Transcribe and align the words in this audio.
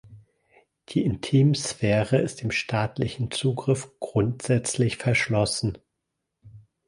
Die 0.89 1.05
Intimsphäre 1.05 2.17
ist 2.17 2.41
dem 2.41 2.49
staatlichen 2.49 3.29
Zugriff 3.29 3.91
grundsätzlich 3.99 4.97
verschlossen. 4.97 5.77